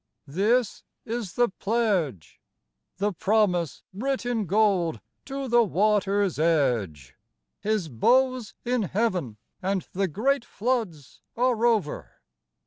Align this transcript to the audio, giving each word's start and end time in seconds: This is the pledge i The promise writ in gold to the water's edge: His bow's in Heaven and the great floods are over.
This 0.25 0.83
is 1.05 1.33
the 1.33 1.47
pledge 1.47 2.39
i 2.41 2.41
The 2.97 3.13
promise 3.13 3.83
writ 3.93 4.25
in 4.25 4.47
gold 4.47 4.99
to 5.25 5.47
the 5.47 5.61
water's 5.61 6.39
edge: 6.39 7.15
His 7.59 7.87
bow's 7.87 8.55
in 8.65 8.81
Heaven 8.81 9.37
and 9.61 9.87
the 9.93 10.07
great 10.07 10.43
floods 10.43 11.21
are 11.37 11.67
over. 11.67 12.13